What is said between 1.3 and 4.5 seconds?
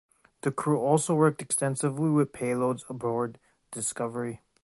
extensively with payloads aboard Discovery.